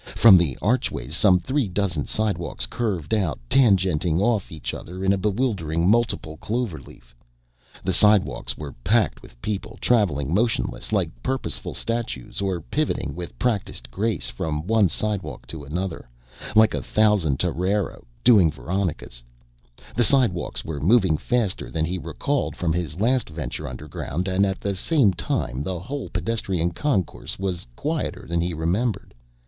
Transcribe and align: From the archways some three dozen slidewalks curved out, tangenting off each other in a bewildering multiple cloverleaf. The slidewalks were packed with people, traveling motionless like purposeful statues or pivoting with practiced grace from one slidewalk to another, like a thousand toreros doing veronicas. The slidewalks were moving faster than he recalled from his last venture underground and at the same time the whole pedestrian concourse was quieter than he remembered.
From 0.15 0.35
the 0.35 0.57
archways 0.63 1.15
some 1.15 1.37
three 1.39 1.67
dozen 1.67 2.05
slidewalks 2.07 2.65
curved 2.65 3.13
out, 3.13 3.37
tangenting 3.51 4.19
off 4.19 4.51
each 4.51 4.73
other 4.73 5.05
in 5.05 5.13
a 5.13 5.15
bewildering 5.17 5.87
multiple 5.87 6.37
cloverleaf. 6.37 7.13
The 7.83 7.93
slidewalks 7.93 8.57
were 8.57 8.73
packed 8.83 9.21
with 9.21 9.39
people, 9.43 9.77
traveling 9.79 10.33
motionless 10.33 10.91
like 10.91 11.11
purposeful 11.21 11.75
statues 11.75 12.41
or 12.41 12.61
pivoting 12.61 13.13
with 13.13 13.37
practiced 13.37 13.91
grace 13.91 14.27
from 14.27 14.65
one 14.65 14.89
slidewalk 14.89 15.45
to 15.45 15.63
another, 15.63 16.09
like 16.55 16.73
a 16.73 16.81
thousand 16.81 17.39
toreros 17.39 18.03
doing 18.23 18.49
veronicas. 18.49 19.21
The 19.95 20.03
slidewalks 20.03 20.65
were 20.65 20.79
moving 20.81 21.15
faster 21.15 21.69
than 21.69 21.85
he 21.85 21.99
recalled 21.99 22.55
from 22.55 22.73
his 22.73 22.99
last 22.99 23.29
venture 23.29 23.67
underground 23.67 24.27
and 24.27 24.47
at 24.47 24.59
the 24.61 24.73
same 24.73 25.13
time 25.13 25.61
the 25.61 25.77
whole 25.79 26.09
pedestrian 26.09 26.71
concourse 26.71 27.37
was 27.37 27.67
quieter 27.75 28.25
than 28.27 28.41
he 28.41 28.55
remembered. 28.55 29.13